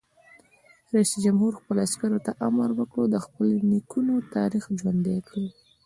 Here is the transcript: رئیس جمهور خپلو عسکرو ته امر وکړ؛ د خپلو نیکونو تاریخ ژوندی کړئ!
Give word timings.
رئیس 0.93 1.11
جمهور 1.25 1.51
خپلو 1.59 1.79
عسکرو 1.87 2.23
ته 2.25 2.31
امر 2.47 2.69
وکړ؛ 2.79 3.01
د 3.11 3.15
خپلو 3.25 3.53
نیکونو 3.71 4.13
تاریخ 4.35 4.63
ژوندی 4.79 5.17
کړئ! 5.27 5.47